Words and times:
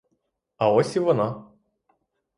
А 0.57 0.69
ось 0.71 0.95
і 0.95 0.99
вона! 0.99 1.29